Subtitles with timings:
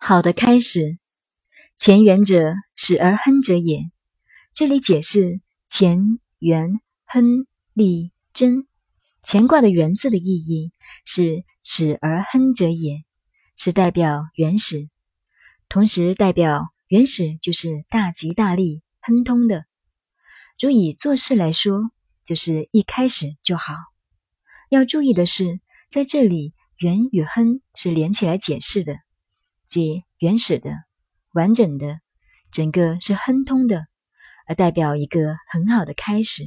[0.00, 0.96] 好的开始，
[1.76, 3.90] 前缘者，始而亨者也。
[4.54, 8.66] 这里解释前缘亨利贞
[9.22, 10.72] 乾卦的“元”字的意义
[11.04, 13.04] 是始而亨者也，
[13.56, 14.88] 是代表原始，
[15.68, 19.66] 同时代表原始就是大吉大利、亨通的。
[20.60, 21.90] 如以做事来说，
[22.24, 23.74] 就是一开始就好。
[24.70, 25.60] 要注意的是，
[25.90, 28.96] 在这里“元”与“亨”是连起来解释的，
[29.68, 30.72] 即原始的、
[31.32, 32.00] 完整的，
[32.50, 33.86] 整个是亨通的。
[34.46, 36.44] 而代表一个很好的开始。